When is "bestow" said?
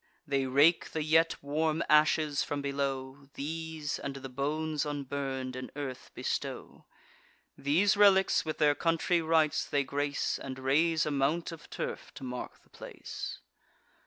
6.15-6.85